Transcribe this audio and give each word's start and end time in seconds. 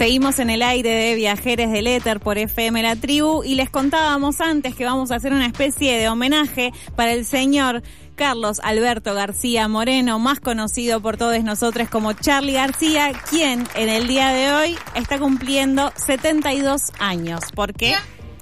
Seguimos 0.00 0.38
en 0.38 0.48
el 0.48 0.62
aire 0.62 0.94
de 0.94 1.14
Viajeres 1.14 1.70
del 1.70 1.86
Éter 1.86 2.20
por 2.20 2.38
FM 2.38 2.82
La 2.82 2.96
Tribu 2.96 3.44
y 3.44 3.54
les 3.54 3.68
contábamos 3.68 4.40
antes 4.40 4.74
que 4.74 4.86
vamos 4.86 5.10
a 5.10 5.16
hacer 5.16 5.30
una 5.34 5.44
especie 5.44 5.98
de 5.98 6.08
homenaje 6.08 6.72
para 6.96 7.12
el 7.12 7.26
señor 7.26 7.82
Carlos 8.14 8.60
Alberto 8.64 9.12
García 9.12 9.68
Moreno, 9.68 10.18
más 10.18 10.40
conocido 10.40 11.02
por 11.02 11.18
todos 11.18 11.44
nosotros 11.44 11.90
como 11.90 12.14
Charlie 12.14 12.54
García, 12.54 13.12
quien 13.28 13.68
en 13.74 13.90
el 13.90 14.08
día 14.08 14.32
de 14.32 14.50
hoy 14.54 14.78
está 14.94 15.18
cumpliendo 15.18 15.92
72 15.96 16.92
años. 16.98 17.42
¿Por 17.54 17.74
qué? 17.74 17.92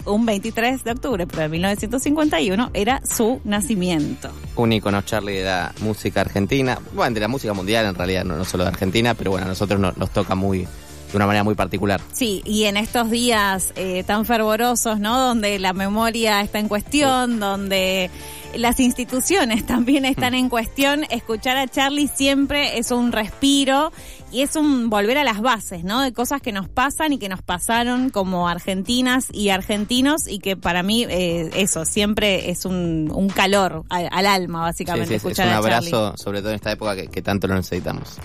Un 0.05 0.27
23 0.27 0.85
de 0.85 0.93
octubre, 0.93 1.27
pero 1.27 1.43
de 1.43 1.49
1951 1.49 2.71
era 2.73 3.01
su 3.05 3.41
nacimiento. 3.43 4.31
Un 4.55 4.75
ícono, 4.75 5.03
Charlie, 5.03 5.39
de 5.39 5.45
la 5.47 5.75
música 5.81 6.21
argentina. 6.21 6.79
Bueno, 6.93 7.15
de 7.15 7.21
la 7.21 7.27
música 7.27 7.53
mundial 7.53 7.85
en 7.87 7.97
realidad, 7.97 8.23
no, 8.25 8.37
no 8.37 8.45
solo 8.45 8.63
de 8.63 8.69
Argentina, 8.69 9.15
pero 9.15 9.33
bueno, 9.33 9.47
a 9.47 9.49
nosotros 9.49 9.81
nos, 9.81 9.97
nos 9.97 10.11
toca 10.11 10.37
muy, 10.37 10.69
de 11.11 11.17
una 11.17 11.27
manera 11.27 11.45
muy 11.45 11.55
particular. 11.55 12.01
Sí, 12.13 12.43
y 12.45 12.65
en 12.65 12.77
estos 12.77 13.11
días 13.11 13.73
eh, 13.77 14.05
tan 14.05 14.25
fervorosos, 14.25 15.01
¿no? 15.01 15.19
Donde 15.19 15.59
la 15.59 15.73
memoria 15.73 16.41
está 16.41 16.59
en 16.59 16.69
cuestión, 16.69 17.41
donde 17.41 18.11
las 18.57 18.81
instituciones 18.81 19.67
también 19.67 20.05
están 20.05 20.35
en 20.35 20.49
cuestión, 20.49 21.05
escuchar 21.11 21.57
a 21.57 21.67
Charlie 21.67 22.09
siempre 22.09 22.79
es 22.79 22.91
un 22.91 23.13
respiro 23.13 23.93
y 24.31 24.43
es 24.43 24.57
un 24.57 24.91
volver 24.91 25.17
a 25.17 25.25
las 25.25 25.41
bases, 25.41 25.85
¿no? 25.85 26.03
De 26.03 26.13
cosas 26.13 26.43
que 26.43 26.53
nos 26.53 26.69
pasan 26.69 27.15
y 27.15 27.19
que 27.19 27.31
nos 27.31 27.41
pasaron 27.41 28.11
como 28.11 28.47
argentinas 28.47 29.29
y 29.33 29.49
argentinos 29.49 30.29
y 30.29 30.39
que 30.39 30.55
para 30.55 30.83
mí 30.83 31.07
eh, 31.09 31.49
eso 31.55 31.87
siempre 31.87 32.51
es 32.51 32.67
un, 32.67 33.11
un 33.11 33.29
calor 33.31 33.85
al, 33.89 34.07
al 34.13 34.27
alma, 34.27 34.61
básicamente. 34.61 35.07
Sí, 35.07 35.13
sí, 35.13 35.15
es- 35.15 35.23
es 35.25 35.31
escuchar 35.31 35.47
un 35.49 35.55
a 35.55 35.57
abrazo, 35.57 36.15
sobre 36.19 36.41
todo 36.41 36.51
en 36.51 36.57
esta 36.57 36.73
época 36.73 36.95
que, 36.95 37.09
que 37.09 37.23
tanto 37.23 37.47
lo 37.49 37.55
necesitamos. 37.55 38.17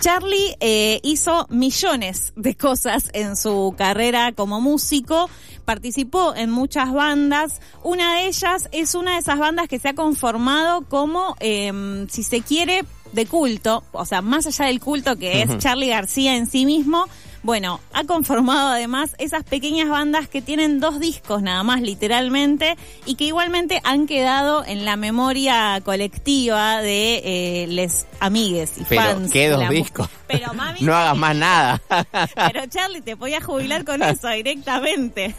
Charlie 0.00 0.56
eh, 0.60 0.98
hizo 1.02 1.46
millones 1.50 2.29
de 2.36 2.54
cosas 2.54 3.10
en 3.12 3.36
su 3.36 3.74
carrera 3.76 4.32
como 4.32 4.60
músico, 4.60 5.28
participó 5.64 6.34
en 6.34 6.50
muchas 6.50 6.92
bandas, 6.92 7.60
una 7.82 8.16
de 8.16 8.26
ellas 8.26 8.68
es 8.72 8.94
una 8.94 9.12
de 9.12 9.18
esas 9.18 9.38
bandas 9.38 9.68
que 9.68 9.78
se 9.78 9.88
ha 9.88 9.94
conformado 9.94 10.82
como, 10.88 11.36
eh, 11.40 12.06
si 12.10 12.22
se 12.22 12.42
quiere, 12.42 12.84
de 13.12 13.26
culto, 13.26 13.82
o 13.92 14.04
sea, 14.04 14.22
más 14.22 14.46
allá 14.46 14.66
del 14.66 14.80
culto 14.80 15.16
que 15.16 15.42
es. 15.42 15.58
Charlie 15.58 15.88
García 15.88 16.36
en 16.36 16.46
sí 16.46 16.64
mismo, 16.64 17.06
bueno, 17.42 17.80
ha 17.94 18.04
conformado 18.04 18.68
además 18.68 19.14
esas 19.18 19.44
pequeñas 19.44 19.88
bandas 19.88 20.28
que 20.28 20.42
tienen 20.42 20.78
dos 20.78 21.00
discos 21.00 21.42
nada 21.42 21.62
más 21.62 21.80
literalmente 21.80 22.76
y 23.06 23.14
que 23.14 23.24
igualmente 23.24 23.80
han 23.84 24.06
quedado 24.06 24.64
en 24.64 24.84
la 24.84 24.96
memoria 24.96 25.80
colectiva 25.82 26.82
de 26.82 27.22
eh, 27.24 27.66
les 27.68 28.06
amigues 28.20 28.76
y 28.78 28.84
Pero, 28.84 29.02
fans. 29.02 29.32
¿qué 29.32 29.48
dos 29.48 29.68
discos? 29.70 30.08
Pero 30.26 30.52
mami, 30.52 30.80
no 30.82 30.94
hagas 30.94 31.16
más 31.16 31.34
nada. 31.34 31.82
pero 32.34 32.66
Charlie, 32.66 33.00
te 33.00 33.14
voy 33.14 33.32
a 33.32 33.40
jubilar 33.40 33.84
con 33.84 34.02
eso 34.02 34.28
directamente. 34.28 35.34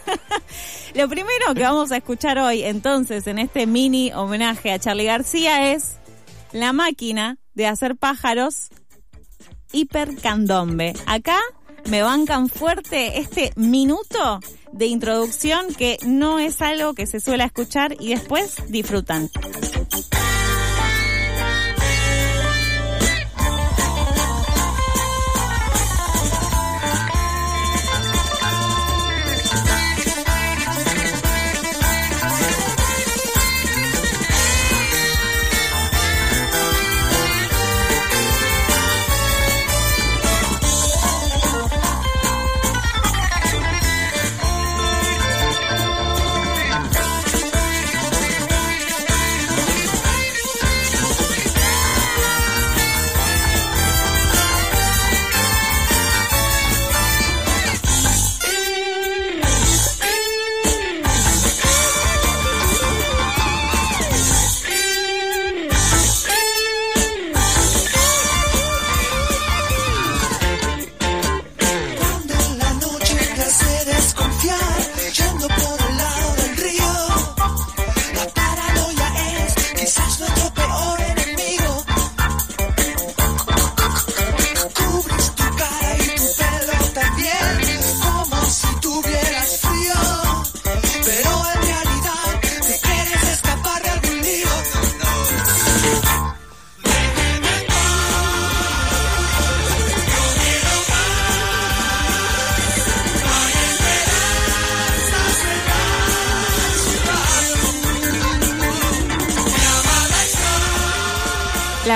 Lo 0.96 1.08
primero 1.08 1.54
que 1.54 1.62
vamos 1.62 1.92
a 1.92 1.98
escuchar 1.98 2.40
hoy, 2.40 2.64
entonces, 2.64 3.28
en 3.28 3.38
este 3.38 3.68
mini 3.68 4.12
homenaje 4.12 4.72
a 4.72 4.80
Charlie 4.80 5.06
García 5.06 5.72
es 5.72 5.98
La 6.52 6.74
máquina 6.74 7.38
de 7.54 7.68
hacer 7.68 7.96
pájaros 7.96 8.70
hipercandombe. 9.72 10.94
Acá 11.06 11.40
me 11.90 12.02
bancan 12.02 12.50
fuerte 12.50 13.20
este 13.20 13.52
minuto 13.56 14.40
de 14.72 14.86
introducción 14.86 15.74
que 15.76 15.98
no 16.06 16.40
es 16.40 16.62
algo 16.62 16.94
que 16.94 17.08
se 17.08 17.20
suele 17.20 17.44
escuchar 17.44 17.96
y 18.00 18.10
después 18.10 18.56
disfrutan. 18.70 19.30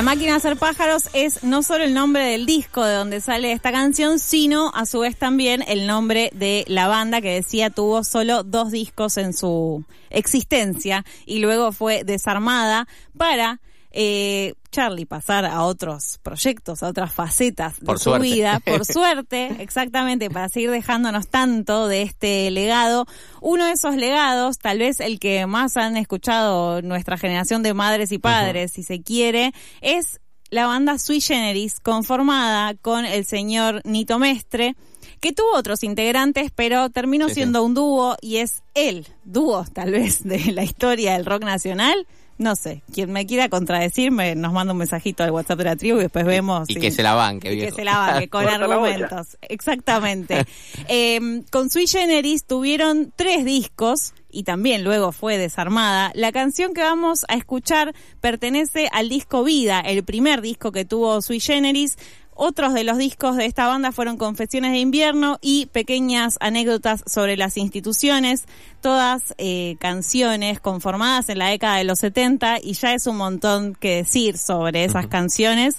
Máquina 0.05 0.33
de 0.33 0.37
hacer 0.37 0.55
pájaros 0.55 1.09
es 1.13 1.43
no 1.43 1.63
solo 1.63 1.83
el 1.83 1.95
nombre 1.95 2.23
del 2.25 2.45
disco 2.45 2.85
de 2.85 2.93
donde 2.93 3.21
sale 3.21 3.51
esta 3.51 3.71
canción, 3.71 4.19
sino 4.19 4.71
a 4.75 4.85
su 4.85 4.99
vez 4.99 5.17
también 5.17 5.63
el 5.67 5.87
nombre 5.87 6.29
de 6.35 6.63
la 6.67 6.87
banda 6.87 7.21
que 7.21 7.33
decía 7.33 7.71
tuvo 7.71 8.03
solo 8.03 8.43
dos 8.43 8.69
discos 8.69 9.17
en 9.17 9.33
su 9.33 9.83
existencia 10.11 11.03
y 11.25 11.39
luego 11.39 11.71
fue 11.71 12.03
desarmada 12.03 12.87
para 13.17 13.59
eh, 13.97 14.53
Charlie 14.71 15.05
pasar 15.05 15.45
a 15.45 15.63
otros 15.63 16.19
proyectos, 16.21 16.83
a 16.83 16.89
otras 16.89 17.13
facetas 17.13 17.79
de 17.79 17.97
su 17.97 18.13
vida, 18.19 18.59
por 18.65 18.85
suerte, 18.85 19.55
exactamente, 19.59 20.29
para 20.29 20.49
seguir 20.49 20.69
dejándonos 20.69 21.29
tanto 21.29 21.87
de 21.87 22.01
este 22.01 22.51
legado. 22.51 23.05
Uno 23.41 23.65
de 23.65 23.71
esos 23.71 23.95
legados, 23.95 24.59
tal 24.59 24.79
vez 24.79 24.99
el 24.99 25.17
que 25.17 25.47
más 25.47 25.77
han 25.77 25.95
escuchado 25.95 26.81
nuestra 26.81 27.17
generación 27.17 27.63
de 27.63 27.73
madres 27.73 28.11
y 28.11 28.19
padres, 28.19 28.73
si 28.73 28.83
se 28.83 29.01
quiere, 29.01 29.53
es 29.79 30.19
la 30.49 30.67
banda 30.67 30.99
Sui 30.99 31.21
Generis, 31.21 31.79
conformada 31.79 32.75
con 32.75 33.05
el 33.05 33.25
señor 33.25 33.81
Nito 33.85 34.19
Mestre, 34.19 34.75
que 35.21 35.31
tuvo 35.31 35.55
otros 35.55 35.83
integrantes, 35.83 36.51
pero 36.53 36.89
terminó 36.89 37.29
siendo 37.29 37.63
un 37.63 37.73
dúo 37.73 38.17
y 38.21 38.37
es 38.37 38.61
el 38.73 39.07
dúo, 39.23 39.65
tal 39.73 39.91
vez, 39.91 40.23
de 40.23 40.51
la 40.51 40.63
historia 40.63 41.13
del 41.13 41.25
rock 41.25 41.45
nacional. 41.45 42.05
No 42.37 42.55
sé, 42.57 42.81
quien 42.93 43.13
me 43.13 43.25
quiera 43.25 43.47
contradecirme 43.47 44.35
nos 44.35 44.51
manda 44.51 44.73
un 44.73 44.79
mensajito 44.79 45.23
al 45.23 45.31
WhatsApp 45.31 45.57
de 45.57 45.63
la 45.63 45.75
tribu 45.77 45.99
y 45.99 46.01
después 46.01 46.25
vemos. 46.25 46.69
Y 46.69 46.75
que 46.75 46.91
se 46.91 47.01
la 47.01 47.13
banque, 47.13 47.53
y 47.53 47.59
que 47.59 47.71
se 47.71 47.85
la 47.85 47.97
banque 47.97 48.29
con 48.29 48.47
argumentos. 48.47 49.37
Exactamente. 49.41 50.45
Eh, 50.87 51.41
con 51.51 51.69
Sui 51.69 51.87
Generis 51.87 52.45
tuvieron 52.45 53.11
tres 53.15 53.43
discos 53.43 54.13
y 54.29 54.43
también 54.43 54.83
luego 54.83 55.11
fue 55.11 55.37
desarmada. 55.37 56.11
La 56.13 56.31
canción 56.31 56.73
que 56.73 56.81
vamos 56.81 57.25
a 57.29 57.35
escuchar 57.35 57.95
pertenece 58.19 58.89
al 58.91 59.09
disco 59.09 59.43
Vida, 59.43 59.79
el 59.79 60.03
primer 60.03 60.41
disco 60.41 60.71
que 60.71 60.85
tuvo 60.85 61.21
Sui 61.21 61.39
Generis. 61.39 61.97
Otros 62.37 62.73
de 62.73 62.83
los 62.83 62.97
discos 62.97 63.37
de 63.37 63.45
esta 63.45 63.65
banda 63.65 63.93
fueron 63.93 64.17
Confesiones 64.17 64.73
de 64.73 64.79
Invierno 64.79 65.37
y 65.41 65.67
pequeñas 65.67 66.37
anécdotas 66.41 67.01
sobre 67.07 67.37
las 67.37 67.55
instituciones, 67.55 68.43
todas 68.81 69.33
eh, 69.37 69.77
canciones 69.79 70.59
conformadas 70.59 71.29
en 71.29 71.39
la 71.39 71.47
década 71.47 71.77
de 71.77 71.85
los 71.85 71.99
70 71.99 72.57
y 72.61 72.73
ya 72.73 72.93
es 72.93 73.07
un 73.07 73.15
montón 73.15 73.73
que 73.73 73.95
decir 73.95 74.37
sobre 74.37 74.83
esas 74.83 75.07
canciones. 75.07 75.77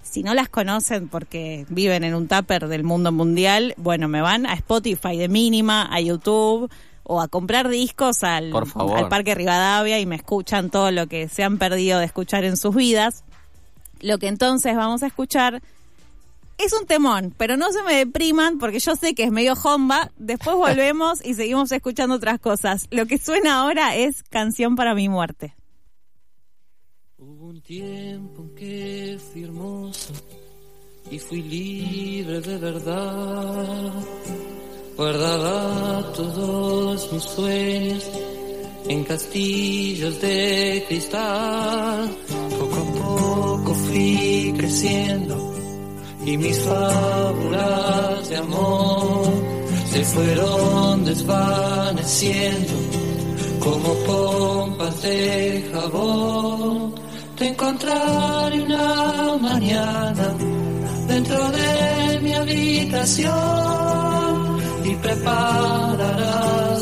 Si 0.00 0.22
no 0.22 0.32
las 0.32 0.48
conocen 0.48 1.08
porque 1.08 1.66
viven 1.68 2.04
en 2.04 2.14
un 2.14 2.26
tupper 2.26 2.68
del 2.68 2.84
mundo 2.84 3.12
mundial, 3.12 3.74
bueno, 3.76 4.08
me 4.08 4.22
van 4.22 4.46
a 4.46 4.54
Spotify 4.54 5.18
de 5.18 5.28
mínima, 5.28 5.94
a 5.94 6.00
YouTube 6.00 6.70
o 7.02 7.20
a 7.20 7.28
comprar 7.28 7.68
discos 7.68 8.24
al, 8.24 8.50
Parque 9.10 9.34
Rivadavia 9.34 10.00
y 10.00 10.06
me 10.06 10.16
escuchan 10.16 10.70
todo 10.70 10.90
lo 10.90 11.06
que 11.06 11.28
se 11.28 11.44
han 11.44 11.58
perdido 11.58 11.98
de 11.98 12.06
escuchar 12.06 12.44
en 12.44 12.56
sus 12.56 12.74
vidas. 12.74 13.24
Lo 14.00 14.16
que 14.18 14.28
entonces 14.28 14.74
vamos 14.74 15.02
a 15.02 15.08
escuchar 15.08 15.60
Es 16.58 16.72
un 16.72 16.86
temón, 16.86 17.32
pero 17.38 17.56
no 17.56 17.70
se 17.70 17.84
me 17.84 17.94
depriman 17.94 18.58
porque 18.58 18.80
yo 18.80 18.96
sé 18.96 19.14
que 19.14 19.22
es 19.22 19.30
medio 19.30 19.54
homba. 19.62 20.10
Después 20.18 20.56
volvemos 20.56 21.24
y 21.24 21.34
seguimos 21.34 21.70
escuchando 21.70 22.16
otras 22.16 22.40
cosas. 22.40 22.88
Lo 22.90 23.06
que 23.06 23.18
suena 23.18 23.60
ahora 23.60 23.94
es 23.94 24.24
Canción 24.24 24.74
para 24.74 24.94
mi 24.94 25.08
muerte. 25.08 25.54
Hubo 27.16 27.46
un 27.46 27.60
tiempo 27.62 28.42
en 28.42 28.54
que 28.56 29.18
fui 29.32 29.44
hermoso 29.44 30.12
y 31.10 31.18
fui 31.20 31.42
libre 31.42 32.40
de 32.40 32.56
verdad. 32.58 33.92
Guardaba 34.96 36.12
todos 36.12 37.12
mis 37.12 37.22
sueños 37.22 38.10
en 38.88 39.04
castillos 39.04 40.20
de 40.20 40.84
cristal. 40.88 42.16
Poco 42.58 42.76
a 42.76 42.92
poco 42.92 43.74
fui 43.74 44.52
creciendo 44.56 45.47
y 46.30 46.36
mis 46.36 46.58
fábulas 46.60 48.28
de 48.28 48.36
amor 48.36 49.32
se 49.90 50.04
fueron 50.04 51.04
desvaneciendo 51.04 52.74
como 53.60 53.94
pompas 54.06 55.02
de 55.02 55.70
jabón. 55.72 56.94
Te 57.36 57.48
encontraré 57.48 58.60
una 58.60 59.38
mañana 59.40 60.34
dentro 61.06 61.50
de 61.50 62.20
mi 62.20 62.34
habitación 62.34 63.32
y 64.84 64.94
prepararás 64.96 66.77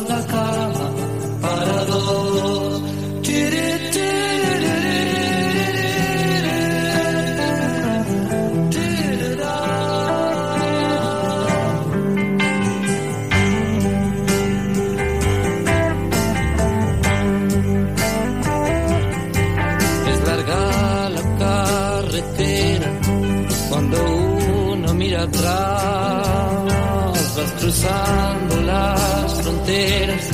cruzando 27.77 28.63
las 28.63 29.35
fronteras 29.43 30.25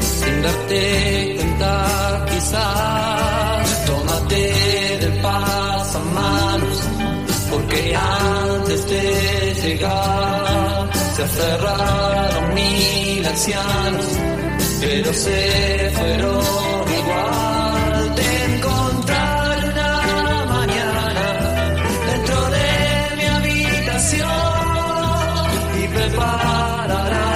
sin 0.00 0.42
darte 0.42 1.34
cuenta 1.36 2.26
quizás. 2.30 3.84
Tómate 3.86 4.98
del 5.00 5.20
pasamanos 5.22 6.82
porque 7.50 7.96
antes 7.96 8.88
de 8.88 9.54
llegar 9.62 10.90
se 11.14 11.22
aferraron 11.22 12.54
mil 12.54 13.26
ancianos 13.26 14.06
pero 14.80 15.12
se 15.12 15.90
fueron 15.94 16.42
igual. 17.00 17.57
Prepararás 26.88 27.27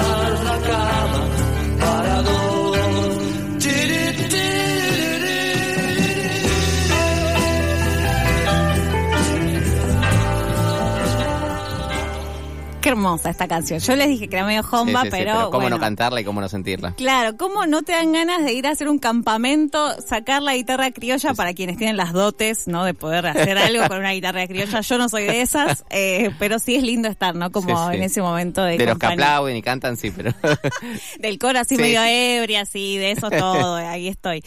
hermosa 12.93 13.29
esta 13.29 13.47
canción. 13.47 13.79
Yo 13.79 13.95
les 13.95 14.07
dije 14.07 14.27
que 14.27 14.35
era 14.37 14.45
medio 14.45 14.61
homba, 14.71 15.01
Sí, 15.01 15.09
sí, 15.11 15.17
sí, 15.17 15.23
pero, 15.23 15.33
cómo 15.51 15.61
bueno. 15.61 15.75
no 15.75 15.79
cantarla 15.81 16.21
y 16.21 16.23
cómo 16.23 16.39
no 16.41 16.47
sentirla. 16.49 16.93
Claro, 16.95 17.35
¿cómo 17.37 17.65
no 17.65 17.83
te 17.83 17.91
dan 17.91 18.11
ganas 18.13 18.43
de 18.45 18.53
ir 18.53 18.65
a 18.67 18.71
hacer 18.71 18.87
un 18.87 18.99
campamento, 18.99 19.99
sacar 20.01 20.41
la 20.41 20.55
guitarra 20.55 20.91
criolla 20.91 21.33
para 21.33 21.53
quienes 21.53 21.77
tienen 21.77 21.97
las 21.97 22.13
dotes, 22.13 22.67
¿no? 22.67 22.85
De 22.85 22.93
poder 22.93 23.27
hacer 23.27 23.57
algo 23.57 23.87
con 23.87 23.99
una 23.99 24.11
guitarra 24.11 24.47
criolla. 24.47 24.81
Yo 24.81 24.97
no 24.97 25.09
soy 25.09 25.23
de 25.23 25.41
esas, 25.41 25.83
eh, 25.89 26.31
pero 26.39 26.59
sí 26.59 26.75
es 26.75 26.83
lindo 26.83 27.09
estar, 27.09 27.35
¿no? 27.35 27.51
Como 27.51 27.91
en 27.91 28.03
ese 28.03 28.21
momento 28.21 28.63
de, 28.63 28.77
De 28.77 28.85
los 28.85 28.97
que 28.97 29.05
aplauden 29.07 29.55
y 29.57 29.61
cantan, 29.61 29.97
sí, 29.97 30.11
pero... 30.11 30.31
Del 31.19 31.37
coro 31.39 31.59
así 31.59 31.75
Sí. 31.75 31.81
medio 31.81 32.01
ebria, 32.03 32.61
así, 32.61 32.97
de 32.97 33.11
eso 33.11 33.29
todo, 33.31 33.75
ahí 33.75 34.07
estoy. 34.07 34.43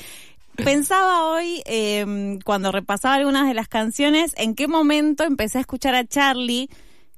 Pensaba 0.56 1.24
hoy, 1.28 1.62
eh, 1.66 2.38
cuando 2.44 2.72
repasaba 2.72 3.14
algunas 3.16 3.46
de 3.46 3.52
las 3.54 3.68
canciones, 3.68 4.32
en 4.36 4.54
qué 4.54 4.68
momento 4.68 5.24
empecé 5.24 5.58
a 5.58 5.60
escuchar 5.60 5.94
a 5.94 6.06
Charlie 6.06 6.70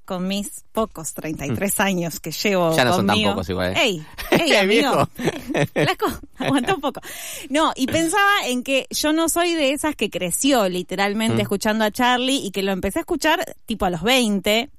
con 0.09 0.27
mis 0.27 0.65
pocos 0.73 1.13
33 1.13 1.81
años 1.81 2.19
que 2.19 2.33
llevo 2.33 2.71
Mm. 2.71 2.77
Ya 2.77 2.85
no 2.87 2.95
son 2.95 3.07
tan 3.07 3.23
pocos 3.23 3.49
igual, 3.51 3.77
¿eh? 3.77 3.81
¡Ey! 3.83 4.07
¡Ey, 4.31 4.57
amigo! 4.57 5.07
Flaco, 5.75 6.07
aguanta 6.39 6.75
un 6.75 6.81
poco. 6.81 7.03
No, 7.51 7.73
y 7.77 7.87
pensaba 7.87 8.47
en 8.47 8.63
que 8.63 8.87
yo 8.91 9.13
no 9.13 9.29
soy 9.29 9.55
de 9.55 9.73
esas 9.73 9.95
que 9.95 10.09
creció 10.09 10.67
literalmente 10.71 11.37
Mm. 11.37 11.41
escuchando 11.41 11.85
a 11.85 11.91
Charlie 11.91 12.41
y 12.43 12.51
que 12.53 12.63
lo 12.63 12.73
empecé 12.73 13.01
a 13.01 13.03
escuchar 13.03 13.55
tipo 13.67 13.85
a 13.85 13.91
los 13.91 14.03
20, 14.03 14.71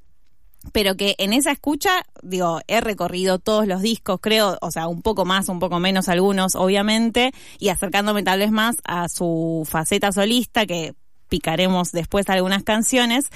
pero 0.74 0.96
que 0.96 1.14
en 1.20 1.32
esa 1.34 1.52
escucha, 1.52 1.92
digo, 2.24 2.60
he 2.68 2.82
recorrido 2.82 3.38
todos 3.38 3.68
los 3.68 3.82
discos, 3.82 4.20
creo, 4.22 4.58
o 4.62 4.72
sea, 4.72 4.88
un 4.88 5.02
poco 5.04 5.26
más, 5.26 5.48
un 5.48 5.60
poco 5.60 5.80
menos 5.80 6.10
algunos, 6.10 6.56
obviamente, 6.56 7.32
y 7.60 7.70
acercándome 7.70 8.24
tal 8.24 8.40
vez 8.40 8.52
más 8.52 8.78
a 8.84 9.08
su 9.10 9.66
faceta 9.70 10.12
solista, 10.12 10.66
que 10.66 10.96
picaremos 11.30 11.92
después 11.92 12.30
algunas 12.30 12.64
canciones. 12.64 13.28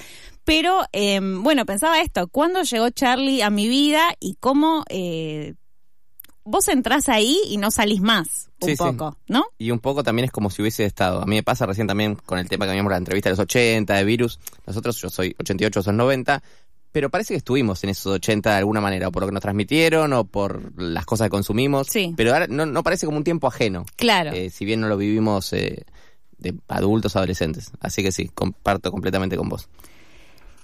Pero, 0.44 0.82
eh, 0.92 1.20
bueno, 1.22 1.64
pensaba 1.64 2.00
esto, 2.02 2.28
¿cuándo 2.28 2.62
llegó 2.62 2.90
Charlie 2.90 3.40
a 3.42 3.48
mi 3.48 3.66
vida 3.68 4.14
y 4.20 4.34
cómo 4.40 4.84
eh, 4.90 5.54
vos 6.44 6.68
entrás 6.68 7.08
ahí 7.08 7.38
y 7.48 7.56
no 7.56 7.70
salís 7.70 8.02
más, 8.02 8.50
un 8.60 8.68
Sí, 8.68 8.76
sí. 8.76 8.82
poco, 8.82 9.16
¿no? 9.26 9.46
Y 9.56 9.70
un 9.70 9.78
poco 9.78 10.02
también 10.02 10.26
es 10.26 10.30
como 10.30 10.50
si 10.50 10.60
hubiese 10.60 10.84
estado. 10.84 11.22
A 11.22 11.26
mí 11.26 11.36
me 11.36 11.42
pasa 11.42 11.64
recién 11.64 11.86
también 11.86 12.16
con 12.16 12.38
el 12.38 12.48
tema 12.48 12.66
que 12.66 12.72
habíamos 12.72 12.90
la 12.90 12.98
entrevista 12.98 13.30
de 13.30 13.32
los 13.32 13.38
80, 13.40 13.94
de 13.94 14.04
Virus. 14.04 14.38
Nosotros, 14.66 15.00
yo 15.00 15.08
soy 15.08 15.34
88, 15.38 15.82
son 15.82 15.96
90. 15.96 16.42
Pero 16.92 17.10
parece 17.10 17.34
que 17.34 17.38
estuvimos 17.38 17.82
en 17.82 17.90
esos 17.90 18.06
80 18.12 18.50
de 18.50 18.56
alguna 18.56 18.80
manera, 18.80 19.08
o 19.08 19.12
por 19.12 19.22
lo 19.22 19.26
que 19.28 19.32
nos 19.32 19.42
transmitieron, 19.42 20.12
o 20.12 20.24
por 20.24 20.80
las 20.80 21.04
cosas 21.06 21.26
que 21.26 21.30
consumimos. 21.30 21.88
Sí. 21.88 22.12
Pero 22.16 22.32
ahora 22.34 22.46
no, 22.46 22.66
no 22.66 22.82
parece 22.84 23.06
como 23.06 23.18
un 23.18 23.24
tiempo 23.24 23.48
ajeno. 23.48 23.84
Claro. 23.96 24.30
eh, 24.32 24.50
si 24.50 24.64
bien 24.64 24.80
no 24.80 24.86
lo 24.88 24.96
vivimos 24.96 25.52
eh, 25.54 25.84
de 26.38 26.54
adultos, 26.68 27.16
adolescentes. 27.16 27.70
Así 27.80 28.02
que 28.02 28.12
sí, 28.12 28.28
comparto 28.28 28.90
completamente 28.90 29.36
con 29.36 29.48
vos. 29.48 29.68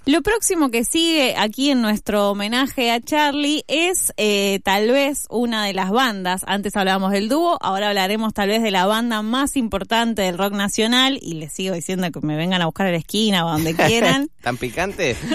Lo 0.07 0.23
próximo 0.23 0.71
que 0.71 0.83
sigue 0.83 1.35
aquí 1.37 1.69
en 1.69 1.83
nuestro 1.83 2.31
homenaje 2.31 2.89
a 2.89 2.99
Charlie 2.99 3.63
es 3.67 4.11
eh, 4.17 4.59
tal 4.63 4.89
vez 4.89 5.27
una 5.29 5.63
de 5.63 5.75
las 5.75 5.91
bandas. 5.91 6.41
Antes 6.47 6.75
hablábamos 6.75 7.11
del 7.11 7.29
dúo, 7.29 7.59
ahora 7.61 7.89
hablaremos 7.89 8.33
tal 8.33 8.49
vez 8.49 8.63
de 8.63 8.71
la 8.71 8.87
banda 8.87 9.21
más 9.21 9.55
importante 9.55 10.23
del 10.23 10.39
rock 10.39 10.53
nacional 10.53 11.19
y 11.21 11.35
les 11.35 11.53
sigo 11.53 11.75
diciendo 11.75 12.09
que 12.11 12.19
me 12.21 12.35
vengan 12.35 12.63
a 12.63 12.65
buscar 12.65 12.87
a 12.87 12.91
la 12.91 12.97
esquina 12.97 13.45
o 13.45 13.49
a 13.49 13.51
donde 13.51 13.75
quieran. 13.75 14.31
¿Tan 14.41 14.57
picante? 14.57 15.15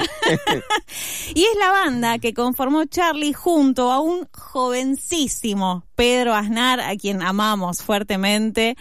Y 1.35 1.43
es 1.43 1.59
la 1.61 1.71
banda 1.71 2.19
que 2.19 2.33
conformó 2.35 2.85
Charlie 2.87 3.33
junto 3.33 3.93
a 3.93 4.01
un 4.01 4.27
jovencísimo 4.33 5.85
Pedro 5.95 6.35
Aznar, 6.35 6.81
a 6.81 6.97
quien 6.97 7.23
amamos 7.23 7.83
fuertemente, 7.83 8.77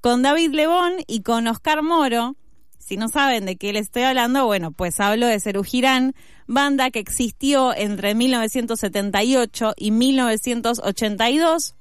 con 0.00 0.22
David 0.22 0.52
Lebón 0.52 0.94
y 1.06 1.22
con 1.22 1.46
Oscar 1.46 1.82
Moro. 1.82 2.36
Si 2.78 2.96
no 2.96 3.08
saben 3.08 3.44
de 3.46 3.56
qué 3.56 3.72
les 3.72 3.82
estoy 3.82 4.02
hablando, 4.02 4.46
bueno, 4.46 4.72
pues 4.72 4.98
hablo 5.00 5.26
de 5.26 5.38
Cerú 5.38 5.62
Girán, 5.62 6.14
banda 6.46 6.90
que 6.90 6.98
existió 6.98 7.74
entre 7.74 8.14
1978 8.14 9.74
y 9.76 9.90
1982, 9.90 11.74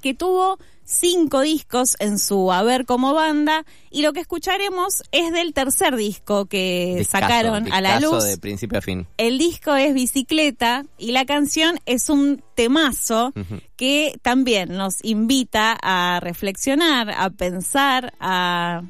que 0.00 0.14
tuvo 0.14 0.58
cinco 0.84 1.40
discos 1.40 1.96
en 2.00 2.18
su 2.18 2.52
haber 2.52 2.84
como 2.86 3.14
banda 3.14 3.64
y 3.90 4.02
lo 4.02 4.12
que 4.12 4.20
escucharemos 4.20 5.02
es 5.12 5.32
del 5.32 5.52
tercer 5.54 5.96
disco 5.96 6.46
que 6.46 6.96
Discazo, 6.98 7.22
sacaron 7.26 7.72
a 7.72 7.80
la 7.80 8.00
luz. 8.00 8.24
de 8.24 8.38
principio 8.38 8.78
a 8.78 8.82
fin. 8.82 9.06
El 9.16 9.38
disco 9.38 9.74
es 9.74 9.94
Bicicleta 9.94 10.84
y 10.98 11.12
la 11.12 11.24
canción 11.24 11.78
es 11.86 12.10
un 12.10 12.42
temazo 12.54 13.32
que 13.76 14.18
también 14.22 14.76
nos 14.76 15.04
invita 15.04 15.78
a 15.82 16.20
reflexionar, 16.20 17.10
a 17.10 17.30
pensar, 17.30 18.12
a 18.20 18.82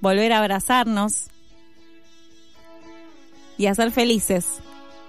volver 0.00 0.32
a 0.32 0.38
abrazarnos 0.38 1.26
y 3.56 3.66
a 3.66 3.74
ser 3.74 3.90
felices. 3.90 4.46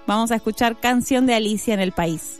Vamos 0.07 0.31
a 0.31 0.35
escuchar 0.35 0.79
Canción 0.79 1.27
de 1.27 1.35
Alicia 1.35 1.73
en 1.73 1.79
el 1.79 1.91
País. 1.91 2.39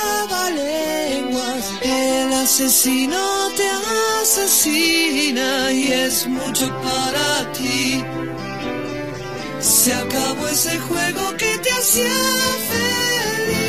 asesino 2.43 3.17
te 3.55 3.69
asesina 4.21 5.71
y 5.71 5.91
es 5.91 6.27
mucho 6.27 6.67
para 6.81 7.51
ti. 7.53 8.03
Se 9.59 9.93
acabó 9.93 10.47
ese 10.47 10.79
juego 10.79 11.37
que 11.37 11.57
te 11.63 11.71
hacía 11.71 12.11
feliz. 12.71 13.67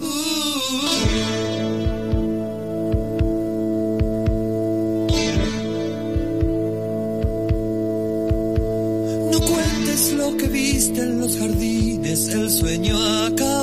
Uh. 0.00 0.04
No 9.32 9.40
cuentes 9.40 10.12
lo 10.12 10.36
que 10.36 10.46
viste 10.48 11.00
en 11.00 11.20
los 11.22 11.38
jardines, 11.38 12.28
el 12.28 12.50
sueño 12.50 12.98
acabó. 13.26 13.59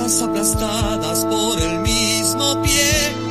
Aplastadas 0.00 1.24
por 1.24 1.60
el 1.60 1.78
mismo 1.80 2.60
pie. 2.62 3.23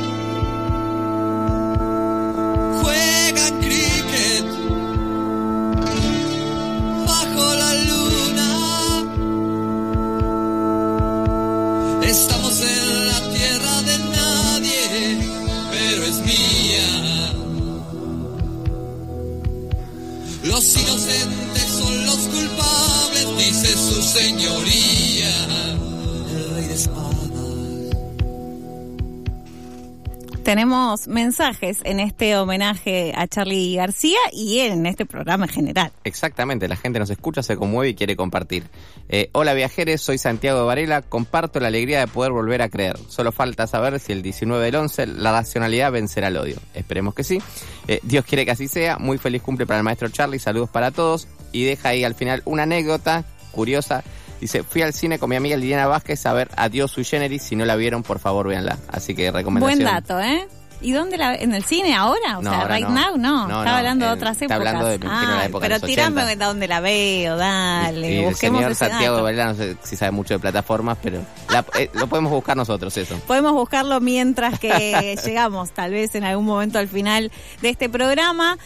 Mensajes 31.08 31.78
en 31.84 32.00
este 32.00 32.36
homenaje 32.36 33.12
a 33.16 33.26
Charlie 33.26 33.76
García 33.76 34.18
y 34.32 34.60
en 34.60 34.86
este 34.86 35.06
programa 35.06 35.46
en 35.46 35.52
general. 35.52 35.92
Exactamente, 36.04 36.68
la 36.68 36.76
gente 36.76 36.98
nos 36.98 37.10
escucha, 37.10 37.42
se 37.42 37.56
conmueve 37.56 37.90
y 37.90 37.94
quiere 37.94 38.16
compartir. 38.16 38.64
Eh, 39.08 39.28
hola 39.32 39.54
viajeros, 39.54 40.00
soy 40.00 40.18
Santiago 40.18 40.60
de 40.60 40.64
Varela, 40.64 41.02
comparto 41.02 41.60
la 41.60 41.68
alegría 41.68 42.00
de 42.00 42.06
poder 42.06 42.32
volver 42.32 42.62
a 42.62 42.68
creer. 42.68 42.96
Solo 43.08 43.32
falta 43.32 43.66
saber 43.66 43.98
si 43.98 44.12
el 44.12 44.22
19 44.22 44.64
del 44.64 44.76
11 44.76 45.06
la 45.06 45.32
racionalidad 45.32 45.92
vencerá 45.92 46.28
el 46.28 46.36
odio. 46.36 46.56
Esperemos 46.74 47.14
que 47.14 47.24
sí. 47.24 47.40
Eh, 47.88 48.00
Dios 48.02 48.24
quiere 48.24 48.44
que 48.44 48.52
así 48.52 48.68
sea. 48.68 48.96
Muy 48.98 49.18
feliz 49.18 49.42
cumple 49.42 49.66
para 49.66 49.78
el 49.78 49.84
maestro 49.84 50.08
Charlie, 50.08 50.38
saludos 50.38 50.70
para 50.70 50.90
todos. 50.90 51.28
Y 51.52 51.64
deja 51.64 51.90
ahí 51.90 52.04
al 52.04 52.14
final 52.14 52.42
una 52.44 52.62
anécdota 52.62 53.24
curiosa. 53.52 54.04
Dice, 54.40 54.62
fui 54.62 54.82
al 54.82 54.92
cine 54.92 55.18
con 55.18 55.30
mi 55.30 55.36
amiga 55.36 55.56
Liliana 55.56 55.86
Vázquez 55.86 56.26
a 56.26 56.32
ver 56.32 56.50
Adiós 56.56 56.90
sui 56.90 57.04
generis. 57.04 57.42
Si 57.42 57.56
no 57.56 57.64
la 57.64 57.76
vieron, 57.76 58.02
por 58.02 58.18
favor, 58.18 58.48
véanla. 58.48 58.78
Así 58.88 59.14
que 59.14 59.30
recomendación. 59.30 59.78
Buen 59.78 59.94
dato, 59.94 60.20
¿eh? 60.20 60.46
¿Y 60.84 60.92
dónde 60.92 61.16
la 61.16 61.34
en 61.34 61.54
el 61.54 61.64
cine 61.64 61.94
ahora? 61.94 62.38
O 62.38 62.42
No, 62.42 62.50
sea, 62.50 62.60
ahora 62.60 62.76
right 62.76 62.86
no. 62.88 62.94
now, 62.94 63.16
no. 63.16 63.48
No, 63.48 63.58
Estaba 63.60 63.78
hablando 63.78 64.06
de 64.06 64.12
otras 64.12 64.40
está 64.40 64.44
épocas. 64.54 64.58
hablando 64.74 64.86
de- 64.88 65.06
una 65.06 65.40
Ay, 65.40 65.46
época 65.48 65.66
pero 65.66 65.80
tirame 65.80 66.22
80. 66.22 66.26
de 66.26 66.44
dónde 66.44 66.68
la 66.68 66.80
veo, 66.80 67.36
dale. 67.36 68.12
Y 68.12 68.18
el 68.18 68.24
busquemos 68.26 68.60
señor 68.60 68.74
Santiago. 68.74 69.22
Varela, 69.22 69.46
no 69.46 69.54
sé 69.54 69.76
si 69.82 69.96
sabe 69.96 70.10
mucho 70.12 70.34
de 70.34 70.40
plataformas, 70.40 70.98
pero 71.02 71.20
la- 71.50 71.64
eh, 71.78 71.90
lo 71.94 72.06
podemos 72.06 72.30
buscar 72.30 72.56
nosotros, 72.56 72.96
eso. 72.96 73.16
Podemos 73.26 73.52
buscarlo 73.52 74.00
mientras 74.00 74.58
que 74.60 74.68
llegamos, 75.24 75.70
tal 75.70 75.90
vez 75.92 76.14
en 76.14 76.24
algún 76.24 76.44
momento 76.44 76.78
al 76.78 76.88
final 76.88 77.32
de 77.62 77.68
este 77.70 77.88
programa. 77.88 78.58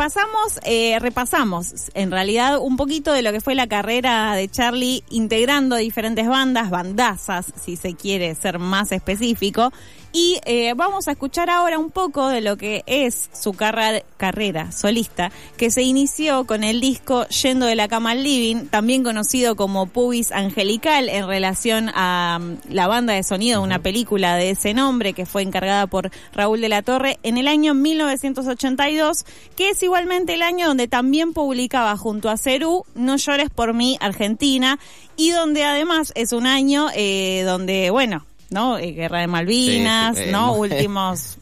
Pasamos, 0.00 0.58
eh, 0.64 0.98
repasamos 0.98 1.90
en 1.92 2.10
realidad 2.10 2.58
un 2.58 2.78
poquito 2.78 3.12
de 3.12 3.20
lo 3.20 3.32
que 3.32 3.42
fue 3.42 3.54
la 3.54 3.66
carrera 3.66 4.34
de 4.34 4.48
Charlie 4.48 5.04
integrando 5.10 5.76
diferentes 5.76 6.26
bandas, 6.26 6.70
bandazas, 6.70 7.52
si 7.62 7.76
se 7.76 7.92
quiere 7.94 8.34
ser 8.34 8.58
más 8.58 8.92
específico. 8.92 9.70
Y 10.12 10.40
eh, 10.44 10.72
vamos 10.74 11.06
a 11.06 11.12
escuchar 11.12 11.50
ahora 11.50 11.78
un 11.78 11.90
poco 11.90 12.28
de 12.28 12.40
lo 12.40 12.56
que 12.56 12.82
es 12.86 13.30
su 13.32 13.52
carra- 13.52 14.02
carrera 14.16 14.72
solista, 14.72 15.30
que 15.56 15.70
se 15.70 15.82
inició 15.82 16.46
con 16.46 16.64
el 16.64 16.80
disco 16.80 17.28
Yendo 17.28 17.66
de 17.66 17.76
la 17.76 17.86
cama 17.86 18.10
al 18.10 18.24
living, 18.24 18.66
también 18.66 19.04
conocido 19.04 19.54
como 19.54 19.86
Pubis 19.86 20.32
Angelical, 20.32 21.08
en 21.08 21.28
relación 21.28 21.92
a 21.94 22.40
mm, 22.40 22.72
la 22.72 22.88
banda 22.88 23.12
de 23.12 23.22
sonido 23.22 23.60
de 23.60 23.66
una 23.66 23.82
película 23.82 24.34
de 24.34 24.50
ese 24.50 24.74
nombre 24.74 25.12
que 25.12 25.26
fue 25.26 25.42
encargada 25.42 25.86
por 25.86 26.10
Raúl 26.32 26.60
de 26.60 26.70
la 26.70 26.82
Torre 26.82 27.20
en 27.22 27.38
el 27.38 27.46
año 27.46 27.74
1982, 27.74 29.24
que 29.54 29.70
es 29.70 29.82
igualmente 29.90 30.34
el 30.34 30.42
año 30.42 30.68
donde 30.68 30.86
también 30.86 31.32
publicaba 31.32 31.96
junto 31.96 32.30
a 32.30 32.36
Cerú 32.36 32.84
No 32.94 33.16
llores 33.16 33.50
por 33.50 33.74
mí, 33.74 33.98
Argentina, 34.00 34.78
y 35.16 35.30
donde 35.30 35.64
además 35.64 36.12
es 36.14 36.32
un 36.32 36.46
año 36.46 36.86
eh, 36.94 37.42
donde, 37.44 37.90
bueno, 37.90 38.24
¿no? 38.50 38.78
Eh, 38.78 38.92
Guerra 38.92 39.18
de 39.18 39.26
Malvinas, 39.26 40.16
Sí, 40.16 40.24
sí, 40.26 40.30
¿no? 40.30 40.52
Últimos 40.56 41.38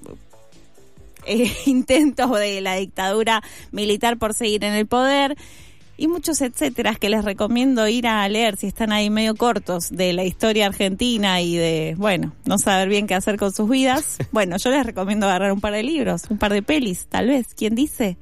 eh, 1.26 1.52
intentos 1.66 2.32
de 2.38 2.62
la 2.62 2.76
dictadura 2.76 3.42
militar 3.70 4.16
por 4.16 4.32
seguir 4.32 4.64
en 4.64 4.72
el 4.72 4.86
poder 4.86 5.36
y 5.98 6.06
muchos 6.06 6.40
etcétera 6.40 6.94
que 6.94 7.10
les 7.10 7.24
recomiendo 7.24 7.86
ir 7.88 8.06
a 8.06 8.26
leer 8.28 8.56
si 8.56 8.68
están 8.68 8.92
ahí 8.92 9.10
medio 9.10 9.34
cortos 9.34 9.90
de 9.90 10.12
la 10.12 10.24
historia 10.24 10.66
argentina 10.66 11.42
y 11.42 11.56
de, 11.56 11.96
bueno, 11.98 12.32
no 12.46 12.56
saber 12.56 12.88
bien 12.88 13.06
qué 13.06 13.14
hacer 13.14 13.36
con 13.36 13.52
sus 13.52 13.68
vidas. 13.68 14.16
Bueno, 14.30 14.56
yo 14.58 14.70
les 14.70 14.86
recomiendo 14.86 15.26
agarrar 15.26 15.52
un 15.52 15.60
par 15.60 15.72
de 15.72 15.82
libros, 15.82 16.22
un 16.28 16.38
par 16.38 16.52
de 16.52 16.62
pelis, 16.62 17.06
tal 17.06 17.26
vez, 17.26 17.48
¿quién 17.56 17.74
dice? 17.74 18.16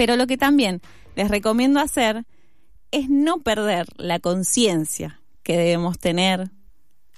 Pero 0.00 0.16
lo 0.16 0.26
que 0.26 0.38
también 0.38 0.80
les 1.14 1.28
recomiendo 1.28 1.78
hacer 1.78 2.24
es 2.90 3.10
no 3.10 3.42
perder 3.42 3.86
la 3.98 4.18
conciencia 4.18 5.20
que 5.42 5.58
debemos 5.58 5.98
tener 5.98 6.48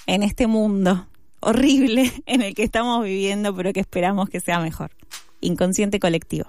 en 0.09 0.25
este 0.25 0.49
mundo 0.49 1.07
horrible 1.39 2.11
en 2.27 2.43
el 2.43 2.57
que 2.57 2.65
estamos 2.65 3.05
viviendo, 3.05 3.55
pero 3.55 3.73
que 3.73 3.79
esperamos 3.79 4.29
que 4.29 4.41
sea 4.41 4.59
mejor. 4.59 4.91
Inconsciente 5.41 6.01
colectivo. 6.01 6.49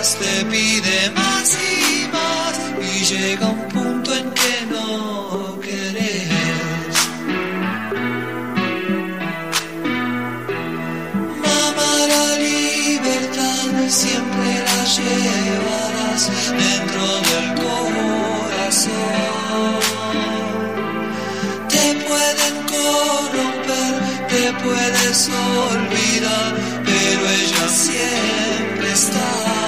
te 0.00 0.44
pide 0.46 1.10
más 1.10 1.58
y 1.60 2.08
más 2.08 2.58
y 2.80 3.04
llega 3.04 3.46
un 3.48 3.68
punto 3.68 4.14
en 4.14 4.30
que 4.30 4.66
no 4.70 5.60
querés. 5.60 6.96
Mamá, 11.44 11.92
la 12.14 12.38
libertad 12.38 13.72
siempre 13.88 14.48
la 14.68 14.80
llevarás 14.96 16.22
dentro 16.64 17.06
del 17.28 17.46
corazón. 17.60 18.90
Te 21.68 21.84
pueden 22.08 22.54
corromper, 22.72 23.94
te 24.30 24.44
puedes 24.64 25.28
olvidar, 25.28 26.54
pero 26.86 27.22
ella 27.28 27.68
siempre 27.68 28.92
está. 28.92 29.59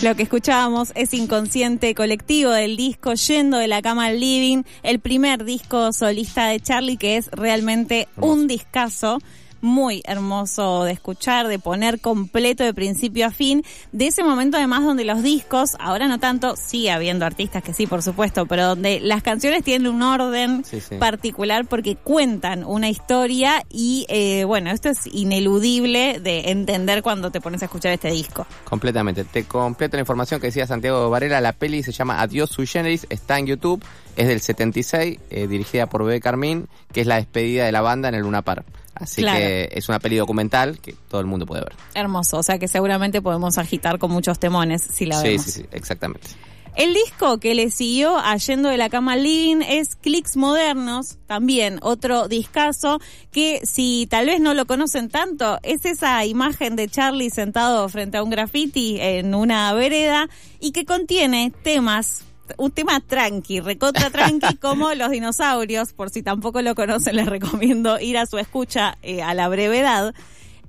Lo 0.00 0.14
que 0.14 0.22
escuchábamos 0.22 0.92
es 0.94 1.12
Inconsciente 1.12 1.92
Colectivo 1.92 2.52
del 2.52 2.76
disco 2.76 3.14
Yendo 3.14 3.58
de 3.58 3.66
la 3.66 3.82
Cama 3.82 4.06
al 4.06 4.20
Living, 4.20 4.62
el 4.84 5.00
primer 5.00 5.44
disco 5.44 5.92
solista 5.92 6.46
de 6.46 6.60
Charlie 6.60 6.96
que 6.96 7.16
es 7.16 7.28
realmente 7.32 8.06
un 8.16 8.46
discazo 8.46 9.18
muy 9.60 10.02
hermoso 10.06 10.84
de 10.84 10.92
escuchar, 10.92 11.48
de 11.48 11.58
poner 11.58 12.00
completo 12.00 12.64
de 12.64 12.74
principio 12.74 13.26
a 13.26 13.30
fin, 13.30 13.62
de 13.92 14.06
ese 14.06 14.22
momento 14.22 14.56
además 14.56 14.84
donde 14.84 15.04
los 15.04 15.22
discos, 15.22 15.76
ahora 15.80 16.06
no 16.08 16.18
tanto, 16.18 16.56
sigue 16.56 16.90
habiendo 16.90 17.24
artistas 17.24 17.62
que 17.62 17.72
sí, 17.74 17.86
por 17.86 18.02
supuesto, 18.02 18.46
pero 18.46 18.66
donde 18.68 19.00
las 19.00 19.22
canciones 19.22 19.64
tienen 19.64 19.88
un 19.92 20.02
orden 20.02 20.64
Sí, 20.64 20.80
sí. 20.80 20.96
particular 20.96 21.66
porque 21.66 21.96
cuentan 21.96 22.64
una 22.64 22.88
historia 22.88 23.62
y 23.70 24.06
eh, 24.08 24.44
bueno, 24.44 24.70
esto 24.70 24.88
es 24.88 25.06
ineludible 25.12 26.20
de 26.20 26.50
entender 26.50 27.02
cuando 27.02 27.30
te 27.30 27.40
pones 27.40 27.62
a 27.62 27.66
escuchar 27.66 27.92
este 27.92 28.10
disco. 28.10 28.46
Completamente. 28.64 29.24
Te 29.24 29.44
completo 29.44 29.96
la 29.96 30.00
información 30.02 30.40
que 30.40 30.48
decía 30.48 30.66
Santiago 30.66 31.08
Varela. 31.10 31.40
La 31.40 31.52
peli 31.52 31.82
se 31.82 31.92
llama 31.92 32.20
Adiós 32.20 32.50
sui 32.50 32.66
generis, 32.66 33.06
está 33.10 33.38
en 33.38 33.46
YouTube, 33.46 33.84
es 34.16 34.28
del 34.28 34.40
76, 34.40 35.18
eh, 35.30 35.46
dirigida 35.46 35.86
por 35.86 36.04
Bebé 36.04 36.20
Carmín, 36.20 36.68
que 36.92 37.00
es 37.00 37.06
la 37.06 37.16
despedida 37.16 37.64
de 37.64 37.72
la 37.72 37.80
banda 37.80 38.08
en 38.08 38.14
el 38.14 38.22
Luna 38.22 38.42
Park. 38.42 38.64
Así 39.00 39.22
Claro. 39.22 39.38
que 39.38 39.68
es 39.72 39.88
una 39.88 39.98
peli 39.98 40.16
documental 40.16 40.78
que 40.80 40.94
todo 41.08 41.20
el 41.20 41.26
mundo 41.26 41.46
puede 41.46 41.62
ver. 41.62 41.72
Hermoso, 41.94 42.38
o 42.38 42.42
sea 42.42 42.58
que 42.58 42.68
seguramente 42.68 43.22
podemos 43.22 43.58
agitar 43.58 43.98
con 43.98 44.10
muchos 44.10 44.38
temones 44.38 44.82
si 44.82 45.06
la 45.06 45.20
Sí, 45.20 45.28
vemos. 45.28 45.42
sí, 45.44 45.50
sí, 45.52 45.64
exactamente. 45.72 46.28
El 46.76 46.94
disco 46.94 47.38
que 47.40 47.56
le 47.56 47.70
siguió 47.72 48.18
a 48.18 48.36
Yendo 48.36 48.68
de 48.68 48.76
la 48.76 48.88
Cama 48.88 49.14
al 49.14 49.24
Living 49.24 49.62
es 49.66 49.96
Clicks 49.96 50.36
Modernos, 50.36 51.16
también 51.26 51.80
otro 51.82 52.28
discazo 52.28 53.00
que 53.32 53.60
si 53.64 54.06
tal 54.08 54.26
vez 54.26 54.40
no 54.40 54.54
lo 54.54 54.64
conocen 54.66 55.08
tanto, 55.08 55.58
es 55.64 55.84
esa 55.84 56.24
imagen 56.24 56.76
de 56.76 56.86
Charlie 56.88 57.30
sentado 57.30 57.88
frente 57.88 58.18
a 58.18 58.22
un 58.22 58.30
graffiti 58.30 58.98
en 59.00 59.34
una 59.34 59.72
vereda 59.72 60.28
y 60.60 60.70
que 60.70 60.84
contiene 60.84 61.52
temas 61.64 62.22
un 62.56 62.70
tema 62.70 63.00
tranqui, 63.00 63.60
recontra 63.60 64.10
tranqui, 64.10 64.56
como 64.60 64.92
los 64.94 65.10
dinosaurios, 65.10 65.92
por 65.92 66.10
si 66.10 66.22
tampoco 66.22 66.62
lo 66.62 66.74
conocen, 66.74 67.16
les 67.16 67.26
recomiendo 67.26 68.00
ir 68.00 68.18
a 68.18 68.26
su 68.26 68.38
escucha 68.38 68.98
eh, 69.02 69.22
a 69.22 69.34
la 69.34 69.48
brevedad. 69.48 70.14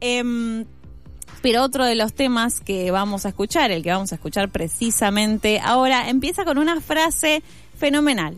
Em, 0.02 0.66
pero 1.42 1.64
otro 1.64 1.86
de 1.86 1.96
los 1.96 2.14
temas 2.14 2.60
que 2.60 2.92
vamos 2.92 3.26
a 3.26 3.30
escuchar, 3.30 3.72
el 3.72 3.84
que 3.84 3.92
vamos 3.92 4.12
a 4.12 4.16
escuchar 4.16 4.50
precisamente 4.50 5.60
ahora, 5.64 6.10
empieza 6.10 6.44
con 6.44 6.58
una 6.58 6.82
frase 6.82 7.44
fenomenal, 7.78 8.36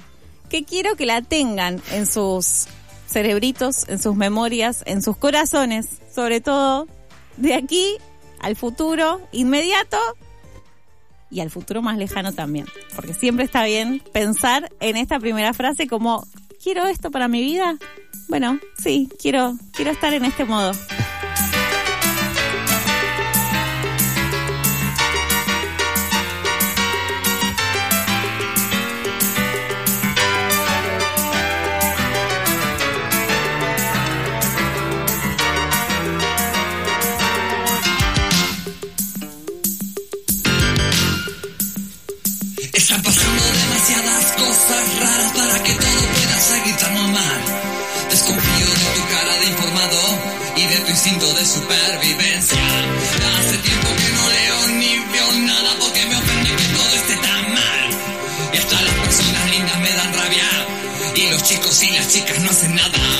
que 0.49 0.63
quiero 0.63 0.95
que 0.95 1.05
la 1.05 1.21
tengan 1.21 1.81
en 1.91 2.05
sus 2.05 2.67
cerebritos, 3.07 3.87
en 3.89 3.99
sus 3.99 4.15
memorias, 4.15 4.83
en 4.85 5.01
sus 5.01 5.17
corazones, 5.17 5.87
sobre 6.13 6.41
todo 6.41 6.87
de 7.37 7.55
aquí 7.55 7.97
al 8.39 8.55
futuro 8.55 9.21
inmediato 9.31 9.97
y 11.31 11.39
al 11.39 11.49
futuro 11.49 11.81
más 11.81 11.97
lejano 11.97 12.33
también, 12.33 12.65
porque 12.95 13.13
siempre 13.13 13.45
está 13.45 13.63
bien 13.63 14.01
pensar 14.13 14.69
en 14.79 14.97
esta 14.97 15.19
primera 15.19 15.53
frase 15.53 15.87
como, 15.87 16.27
¿quiero 16.61 16.85
esto 16.87 17.09
para 17.09 17.27
mi 17.27 17.41
vida? 17.41 17.77
Bueno, 18.27 18.59
sí, 18.77 19.09
quiero, 19.19 19.55
quiero 19.71 19.91
estar 19.91 20.13
en 20.13 20.25
este 20.25 20.45
modo. 20.45 20.71
Cosas 44.71 44.99
raras 44.99 45.31
para 45.33 45.63
que 45.63 45.73
todo 45.73 46.01
pueda 46.15 46.39
seguir 46.39 46.75
tan 46.77 46.95
normal. 46.95 47.39
Desconfío 48.09 48.67
de 48.67 48.87
tu 48.95 49.03
cara 49.15 49.33
de 49.39 49.45
informado 49.47 50.01
y 50.55 50.65
de 50.65 50.77
tu 50.77 50.91
instinto 50.91 51.33
de 51.33 51.45
supervivencia. 51.45 52.63
Hace 53.39 53.57
tiempo 53.57 53.89
que 53.99 54.09
no 54.17 54.29
leo 54.29 54.67
ni 54.79 54.99
veo 55.11 55.31
nada 55.45 55.71
porque 55.79 56.05
me 56.05 56.15
ofende 56.15 56.55
que 56.55 56.67
todo 56.77 56.95
esté 56.95 57.15
tan 57.17 57.53
mal. 57.53 57.89
Y 58.53 58.57
hasta 58.57 58.81
las 58.81 58.95
personas 59.05 59.51
lindas 59.51 59.79
me 59.79 59.91
dan 59.91 60.13
rabia. 60.13 60.49
Y 61.15 61.29
los 61.29 61.43
chicos 61.43 61.83
y 61.83 61.91
las 61.91 62.07
chicas 62.07 62.39
no 62.39 62.49
hacen 62.49 62.75
nada 62.75 63.10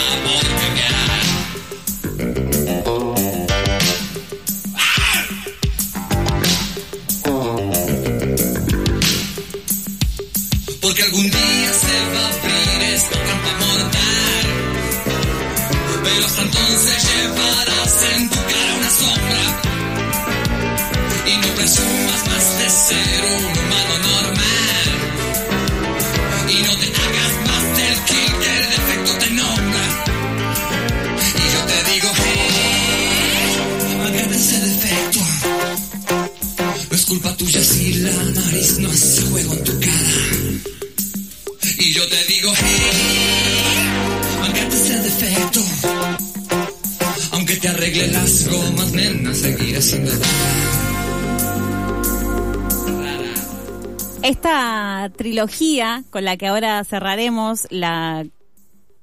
Trilogía 55.10 56.04
con 56.10 56.26
la 56.26 56.38
que 56.38 56.48
ahora 56.48 56.84
cerraremos 56.84 57.68
la 57.70 58.26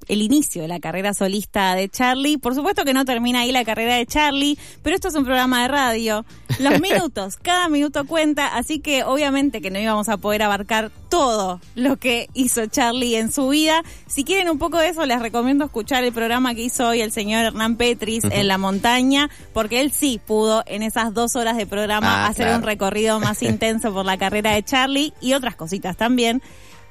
el 0.08 0.22
inicio 0.22 0.62
de 0.62 0.68
la 0.68 0.80
carrera 0.80 1.14
solista 1.14 1.74
de 1.74 1.88
Charlie. 1.88 2.38
Por 2.38 2.54
supuesto 2.54 2.84
que 2.84 2.94
no 2.94 3.04
termina 3.04 3.40
ahí 3.40 3.52
la 3.52 3.64
carrera 3.64 3.96
de 3.96 4.06
Charlie, 4.06 4.58
pero 4.82 4.96
esto 4.96 5.08
es 5.08 5.14
un 5.14 5.24
programa 5.24 5.62
de 5.62 5.68
radio. 5.68 6.24
Los 6.58 6.80
minutos, 6.80 7.36
cada 7.36 7.68
minuto 7.68 8.06
cuenta, 8.06 8.48
así 8.56 8.80
que 8.80 9.04
obviamente 9.04 9.60
que 9.60 9.70
no 9.70 9.78
íbamos 9.78 10.08
a 10.08 10.16
poder 10.16 10.42
abarcar 10.42 10.90
todo 11.08 11.60
lo 11.74 11.96
que 11.96 12.28
hizo 12.34 12.66
Charlie 12.66 13.16
en 13.16 13.32
su 13.32 13.48
vida. 13.48 13.82
Si 14.06 14.24
quieren 14.24 14.48
un 14.50 14.58
poco 14.58 14.78
de 14.78 14.88
eso, 14.88 15.06
les 15.06 15.20
recomiendo 15.20 15.64
escuchar 15.64 16.04
el 16.04 16.12
programa 16.12 16.54
que 16.54 16.62
hizo 16.62 16.88
hoy 16.88 17.00
el 17.00 17.12
señor 17.12 17.44
Hernán 17.44 17.76
Petris 17.76 18.24
en 18.24 18.48
La 18.48 18.58
Montaña, 18.58 19.30
porque 19.52 19.80
él 19.80 19.92
sí 19.92 20.20
pudo 20.24 20.62
en 20.66 20.82
esas 20.82 21.14
dos 21.14 21.36
horas 21.36 21.56
de 21.56 21.66
programa 21.66 22.24
Ah, 22.24 22.26
hacer 22.28 22.46
claro. 22.46 22.58
un 22.58 22.64
recorrido 22.64 23.20
más 23.20 23.42
intenso 23.42 23.92
por 23.92 24.04
la 24.04 24.18
carrera 24.18 24.52
de 24.52 24.62
Charlie 24.62 25.12
y 25.20 25.34
otras 25.34 25.56
cositas 25.56 25.96
también. 25.96 26.42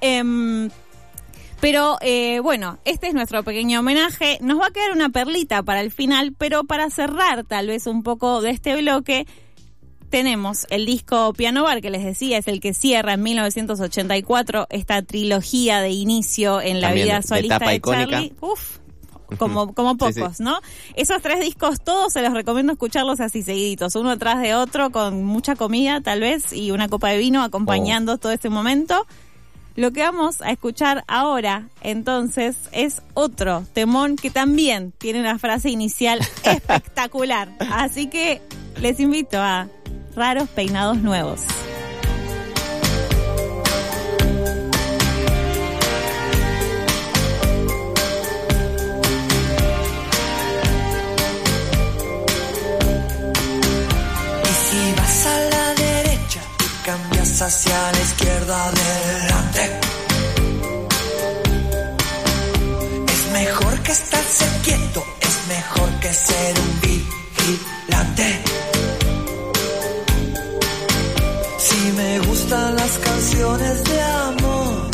Em, 0.01 0.69
pero 1.60 1.97
eh, 2.01 2.39
bueno, 2.39 2.77
este 2.86 3.08
es 3.08 3.13
nuestro 3.13 3.43
pequeño 3.43 3.80
homenaje. 3.80 4.38
Nos 4.41 4.60
va 4.60 4.67
a 4.67 4.71
quedar 4.71 4.91
una 4.91 5.10
perlita 5.10 5.63
para 5.63 5.82
el 5.82 5.91
final, 5.91 6.34
pero 6.38 6.63
para 6.65 6.89
cerrar 6.89 7.43
tal 7.43 7.67
vez 7.67 7.88
un 7.88 8.03
poco 8.03 8.41
de 8.41 8.51
este 8.51 8.80
bloque, 8.80 9.25
tenemos 10.10 10.65
el 10.70 10.86
disco 10.86 11.34
Piano 11.34 11.63
Bar, 11.63 11.82
que 11.82 11.89
les 11.89 12.04
decía, 12.04 12.38
es 12.38 12.48
el 12.48 12.60
que 12.60 12.74
cierra 12.74 13.13
en 13.13 13.24
1984 13.24 14.67
esta 14.70 15.02
trilogía 15.02 15.82
de 15.82 15.89
inicio 15.91 16.62
en 16.62 16.82
la 16.82 16.88
También 16.88 17.06
vida 17.08 17.15
de 17.17 17.24
solista 17.24 17.60
de. 17.60 17.82
Charlie. 17.82 18.34
Uf, 18.41 18.78
como, 19.38 19.74
como 19.74 19.91
Sí, 19.91 20.13
sí. 20.13 20.20
pocos, 20.22 20.39
¿no? 20.39 20.60
Esos 20.96 21.22
tres 21.22 21.41
discos 21.41 21.82
todos 21.82 22.13
se 22.13 22.22
los 22.22 22.34
recomiendo 22.34 22.72
escucharlos 22.74 23.20
así 23.20 23.43
seguiditos, 23.43 23.96
uno 23.96 24.12
atrás 24.12 24.41
de 24.41 24.56
otro, 24.56 24.89
con 24.91 25.24
mucha 25.26 25.56
comida 25.56 26.00
tal 26.02 26.22
vez 26.22 26.54
y 26.54 26.72
una 26.72 26.88
copa 26.88 27.10
de 27.10 27.17
vino 27.17 27.43
acompañando 27.43 28.13
Oh. 28.13 28.17
todo 28.17 28.32
este 28.32 28.50
momento. 28.50 29.06
Lo 29.76 29.91
que 29.91 30.02
vamos 30.02 30.41
a 30.41 30.50
escuchar 30.52 31.04
ahora, 31.08 31.67
entonces, 31.82 32.56
es 32.72 33.04
otro 33.13 33.63
temón 33.74 34.15
que 34.15 34.32
también 34.32 34.91
tiene 34.98 35.20
una 35.20 35.38
frase 35.38 35.70
inicial 35.70 36.20
espectacular. 36.43 37.50
Así 37.60 38.08
que 38.08 38.41
les 38.82 39.00
invito 39.00 39.38
a 39.39 39.67
Raros 40.17 40.49
Peinados 40.49 40.97
Nuevos. 40.97 41.41
Hacia 57.39 57.91
la 57.91 57.99
izquierda 58.01 58.65
adelante, 58.65 59.80
es 63.13 63.32
mejor 63.32 63.80
que 63.84 63.91
estarse 63.91 64.45
quieto, 64.63 65.03
es 65.21 65.47
mejor 65.47 65.89
que 66.01 66.13
ser 66.13 66.60
un 66.60 66.82
vigilante. 66.82 68.46
Ilusiones 73.17 73.83
de 73.83 74.01
amor. 74.01 74.91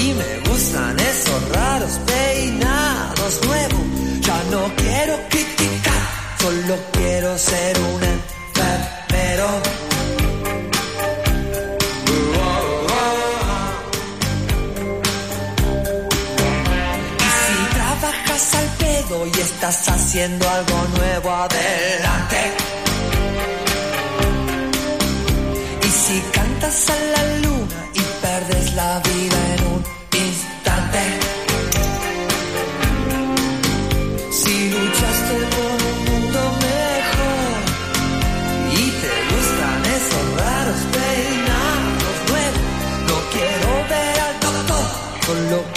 Y 0.00 0.12
me 0.14 0.48
gustan 0.48 0.98
esos 1.00 1.48
raros 1.52 1.98
peinados 2.06 3.40
nuevos. 3.46 3.80
Ya 4.20 4.42
no 4.50 4.72
quiero 4.76 5.18
criticar, 5.28 6.02
solo 6.40 6.76
quiero 6.92 7.38
ser 7.38 7.78
un 7.78 8.02
enfermero. 8.14 9.48
Y 17.18 17.30
si 17.44 17.74
trabajas 17.74 18.54
al 18.54 18.68
pedo 18.78 19.26
y 19.26 19.40
estás 19.40 19.88
haciendo 19.88 20.48
algo 20.48 20.86
nuevo, 20.96 21.30
adelante. 21.30 22.27
A 26.68 26.70
la 26.70 27.24
luna 27.40 27.78
y 27.94 28.00
perdes 28.20 28.74
la 28.74 29.00
vida 29.00 29.38
en 29.54 29.60
un 29.72 29.82
instante. 30.26 31.02
Si 34.30 34.68
luchaste 34.68 35.36
por 35.54 35.76
un 35.88 35.98
mundo 36.08 36.40
mejor 36.68 37.56
y 38.70 38.84
te 39.00 39.14
gustan 39.30 39.78
esos 39.96 40.24
raros 40.42 40.80
peinados 40.92 42.16
nuevos, 42.28 42.64
no 43.08 43.16
quiero 43.32 43.70
ver 43.88 44.16
al 44.26 44.34
doctor, 44.44 44.86
solo 45.24 45.56
quiero 45.56 45.67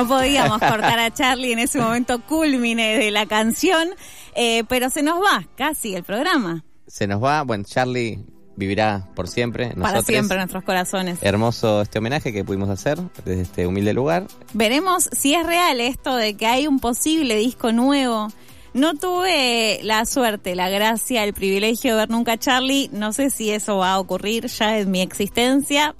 No 0.00 0.08
podíamos 0.08 0.58
cortar 0.60 0.98
a 0.98 1.10
Charlie 1.12 1.52
en 1.52 1.58
ese 1.58 1.78
momento 1.78 2.24
culmine 2.24 2.96
de 2.96 3.10
la 3.10 3.26
canción, 3.26 3.90
eh, 4.34 4.64
pero 4.66 4.88
se 4.88 5.02
nos 5.02 5.20
va 5.20 5.46
casi 5.56 5.94
el 5.94 6.04
programa. 6.04 6.64
Se 6.86 7.06
nos 7.06 7.22
va, 7.22 7.42
bueno, 7.42 7.64
Charlie 7.64 8.18
vivirá 8.56 9.06
por 9.14 9.28
siempre. 9.28 9.66
Para 9.68 9.76
nosotros. 9.76 10.06
siempre 10.06 10.36
en 10.36 10.40
nuestros 10.40 10.64
corazones. 10.64 11.18
Hermoso 11.20 11.82
este 11.82 11.98
homenaje 11.98 12.32
que 12.32 12.42
pudimos 12.42 12.70
hacer 12.70 12.98
desde 13.26 13.42
este 13.42 13.66
humilde 13.66 13.92
lugar. 13.92 14.26
Veremos 14.54 15.10
si 15.12 15.34
es 15.34 15.44
real 15.44 15.80
esto 15.82 16.16
de 16.16 16.34
que 16.34 16.46
hay 16.46 16.66
un 16.66 16.80
posible 16.80 17.36
disco 17.36 17.70
nuevo. 17.70 18.28
No 18.72 18.94
tuve 18.94 19.80
la 19.82 20.06
suerte, 20.06 20.54
la 20.54 20.70
gracia, 20.70 21.24
el 21.24 21.34
privilegio 21.34 21.92
de 21.92 21.98
ver 21.98 22.08
nunca 22.08 22.32
a 22.32 22.38
Charlie. 22.38 22.88
No 22.90 23.12
sé 23.12 23.28
si 23.28 23.50
eso 23.50 23.76
va 23.76 23.92
a 23.92 24.00
ocurrir 24.00 24.46
ya 24.46 24.78
en 24.78 24.90
mi 24.90 25.02
existencia. 25.02 25.94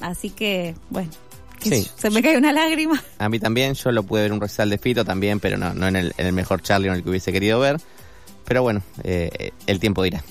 Así 0.00 0.30
que, 0.30 0.76
bueno, 0.88 1.10
Sí. 1.60 1.88
se 1.96 2.10
me 2.10 2.22
cae 2.22 2.36
una 2.36 2.52
lágrima. 2.52 3.02
A 3.18 3.28
mí 3.28 3.38
también, 3.38 3.74
yo 3.74 3.92
lo 3.92 4.02
pude 4.02 4.22
ver 4.22 4.32
un 4.32 4.40
recital 4.40 4.70
de 4.70 4.78
Fito 4.78 5.04
también, 5.04 5.40
pero 5.40 5.56
no, 5.58 5.74
no 5.74 5.86
en, 5.88 5.96
el, 5.96 6.14
en 6.16 6.26
el 6.26 6.32
mejor 6.32 6.62
Charlie 6.62 6.88
en 6.88 6.94
el 6.94 7.02
que 7.02 7.10
hubiese 7.10 7.32
querido 7.32 7.60
ver. 7.60 7.80
Pero 8.44 8.62
bueno, 8.62 8.82
eh, 9.04 9.52
el 9.66 9.78
tiempo 9.78 10.02
dirá. 10.02 10.24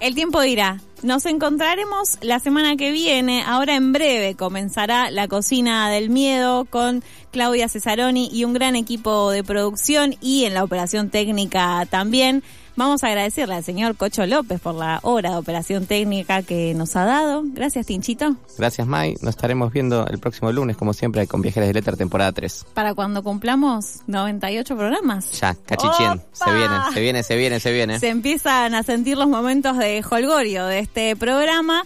El 0.00 0.14
tiempo 0.14 0.40
dirá. 0.40 0.80
Nos 1.02 1.26
encontraremos 1.26 2.18
la 2.22 2.38
semana 2.38 2.76
que 2.76 2.92
viene. 2.92 3.42
Ahora 3.44 3.74
en 3.74 3.92
breve 3.92 4.36
comenzará 4.36 5.10
la 5.10 5.28
cocina 5.28 5.90
del 5.90 6.08
miedo 6.08 6.64
con 6.64 7.02
Claudia 7.30 7.68
Cesaroni 7.68 8.30
y 8.32 8.44
un 8.44 8.52
gran 8.52 8.76
equipo 8.76 9.30
de 9.30 9.44
producción 9.44 10.14
y 10.20 10.44
en 10.44 10.54
la 10.54 10.64
operación 10.64 11.10
técnica 11.10 11.86
también. 11.90 12.42
Vamos 12.78 13.02
a 13.02 13.08
agradecerle 13.08 13.56
al 13.56 13.64
señor 13.64 13.96
Cocho 13.96 14.24
López 14.24 14.60
por 14.60 14.72
la 14.72 15.00
hora 15.02 15.32
de 15.32 15.36
operación 15.36 15.86
técnica 15.86 16.44
que 16.44 16.74
nos 16.74 16.94
ha 16.94 17.04
dado. 17.04 17.42
Gracias, 17.44 17.86
Tinchito. 17.86 18.36
Gracias, 18.56 18.86
Mai. 18.86 19.16
Nos 19.20 19.30
estaremos 19.30 19.72
viendo 19.72 20.06
el 20.06 20.20
próximo 20.20 20.52
lunes, 20.52 20.76
como 20.76 20.92
siempre, 20.92 21.26
con 21.26 21.42
Viajeros 21.42 21.66
de 21.66 21.74
Letter, 21.74 21.96
temporada 21.96 22.30
3. 22.30 22.66
Para 22.74 22.94
cuando 22.94 23.24
cumplamos 23.24 24.02
98 24.06 24.76
programas. 24.76 25.40
Ya, 25.40 25.56
cachichien. 25.66 26.12
¡Opa! 26.12 26.30
Se 26.32 26.54
viene, 26.54 26.78
se 26.92 27.00
viene, 27.00 27.22
se 27.24 27.36
viene, 27.36 27.58
se 27.58 27.72
viene. 27.72 27.98
se 27.98 28.08
empiezan 28.10 28.72
a 28.76 28.84
sentir 28.84 29.18
los 29.18 29.26
momentos 29.26 29.76
de 29.76 30.04
holgorio 30.08 30.64
de 30.66 30.78
este 30.78 31.16
programa. 31.16 31.82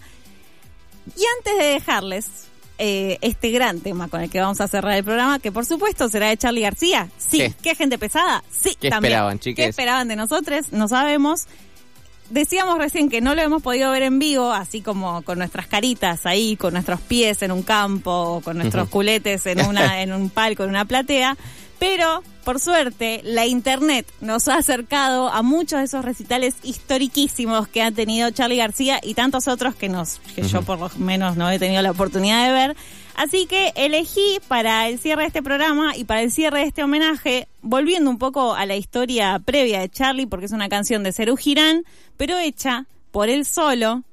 Y 1.06 1.22
antes 1.38 1.58
de 1.58 1.72
dejarles 1.72 2.51
eh, 2.78 3.18
este 3.20 3.50
gran 3.50 3.80
tema 3.80 4.08
con 4.08 4.20
el 4.20 4.30
que 4.30 4.40
vamos 4.40 4.60
a 4.60 4.68
cerrar 4.68 4.96
el 4.96 5.04
programa, 5.04 5.38
que 5.38 5.52
por 5.52 5.66
supuesto 5.66 6.08
será 6.08 6.28
de 6.28 6.36
Charlie 6.36 6.62
García. 6.62 7.08
Sí, 7.18 7.38
¿Qué? 7.38 7.54
qué 7.62 7.74
gente 7.74 7.98
pesada. 7.98 8.42
Sí, 8.50 8.76
¿Qué 8.80 8.90
también. 8.90 9.12
esperaban, 9.12 9.38
chiques? 9.38 9.64
¿Qué 9.64 9.68
esperaban 9.70 10.08
de 10.08 10.16
nosotros? 10.16 10.72
No 10.72 10.88
sabemos. 10.88 11.46
Decíamos 12.30 12.78
recién 12.78 13.10
que 13.10 13.20
no 13.20 13.34
lo 13.34 13.42
hemos 13.42 13.62
podido 13.62 13.90
ver 13.90 14.02
en 14.02 14.18
vivo, 14.18 14.52
así 14.52 14.80
como 14.80 15.22
con 15.22 15.38
nuestras 15.38 15.66
caritas 15.66 16.24
ahí, 16.24 16.56
con 16.56 16.72
nuestros 16.72 17.00
pies 17.00 17.42
en 17.42 17.52
un 17.52 17.62
campo, 17.62 18.10
o 18.10 18.40
con 18.40 18.56
nuestros 18.56 18.88
culetes 18.88 19.44
en 19.46 19.60
una, 19.66 20.00
en 20.02 20.12
un 20.12 20.30
palco, 20.30 20.64
en 20.64 20.70
una 20.70 20.86
platea. 20.86 21.36
Pero, 21.82 22.22
por 22.44 22.60
suerte, 22.60 23.22
la 23.24 23.44
internet 23.44 24.06
nos 24.20 24.46
ha 24.46 24.58
acercado 24.58 25.28
a 25.28 25.42
muchos 25.42 25.80
de 25.80 25.86
esos 25.86 26.04
recitales 26.04 26.54
historiquísimos 26.62 27.66
que 27.66 27.82
ha 27.82 27.90
tenido 27.90 28.30
Charlie 28.30 28.58
García 28.58 29.00
y 29.02 29.14
tantos 29.14 29.48
otros 29.48 29.74
que 29.74 29.88
nos, 29.88 30.20
que 30.36 30.42
yo 30.42 30.62
por 30.62 30.78
lo 30.78 30.88
menos 30.98 31.36
no 31.36 31.50
he 31.50 31.58
tenido 31.58 31.82
la 31.82 31.90
oportunidad 31.90 32.46
de 32.46 32.52
ver. 32.52 32.76
Así 33.16 33.46
que 33.46 33.72
elegí 33.74 34.38
para 34.46 34.88
el 34.88 35.00
cierre 35.00 35.22
de 35.22 35.26
este 35.26 35.42
programa 35.42 35.96
y 35.96 36.04
para 36.04 36.22
el 36.22 36.30
cierre 36.30 36.60
de 36.60 36.66
este 36.66 36.84
homenaje, 36.84 37.48
volviendo 37.62 38.10
un 38.10 38.18
poco 38.18 38.54
a 38.54 38.64
la 38.64 38.76
historia 38.76 39.40
previa 39.44 39.80
de 39.80 39.88
Charlie, 39.88 40.26
porque 40.26 40.46
es 40.46 40.52
una 40.52 40.68
canción 40.68 41.02
de 41.02 41.12
Cerú 41.12 41.36
Girán, 41.36 41.82
pero 42.16 42.38
hecha 42.38 42.86
por 43.10 43.28
él 43.28 43.44
solo 43.44 44.04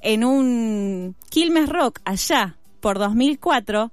en 0.00 0.24
un 0.24 1.14
Quilmes 1.28 1.68
Rock 1.68 2.00
allá 2.06 2.56
por 2.80 2.98
2004. 2.98 3.92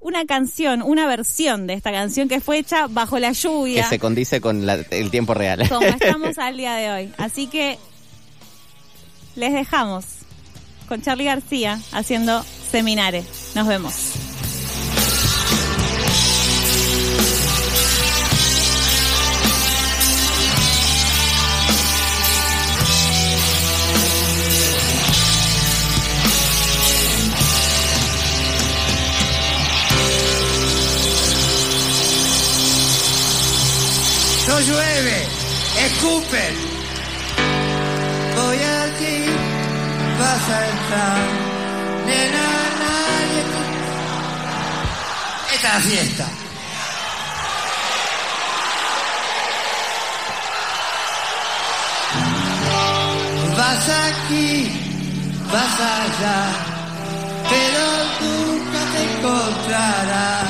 Una 0.00 0.24
canción, 0.26 0.80
una 0.82 1.06
versión 1.06 1.66
de 1.66 1.74
esta 1.74 1.90
canción 1.90 2.28
que 2.28 2.40
fue 2.40 2.58
hecha 2.58 2.86
bajo 2.88 3.18
la 3.18 3.28
Que 3.28 3.34
lluvia, 3.34 3.88
se 3.88 3.98
condice 3.98 4.40
con 4.40 4.64
la- 4.64 4.74
el 4.90 5.10
tiempo 5.10 5.34
real. 5.34 5.68
como 5.68 5.86
estamos 5.86 6.38
al 6.38 6.56
día 6.56 6.74
de 6.76 6.90
hoy. 6.90 7.12
Así 7.18 7.48
que 7.48 7.78
les 9.34 9.52
dejamos 9.52 10.04
con 10.88 11.02
Charlie 11.02 11.24
García 11.24 11.80
haciendo 11.92 12.44
Seminare. 12.70 13.24
Nos 13.54 13.66
vemos. 13.66 13.94
Escupen. 35.98 36.54
Voy 38.36 38.56
aquí, 38.56 39.18
vas 40.18 40.44
a 40.56 40.68
entrar. 40.72 41.20
Nena, 42.06 42.48
nadie 42.82 43.42
Esta 45.54 45.80
fiesta. 45.80 46.26
Vas 53.56 53.88
aquí, 53.88 54.70
vas 55.52 55.80
allá, 55.98 56.40
pero 57.50 57.84
nunca 58.20 58.80
te 58.92 59.00
encontrarás 59.12 60.47